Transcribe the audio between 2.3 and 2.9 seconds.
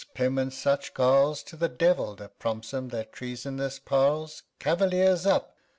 prompts 'em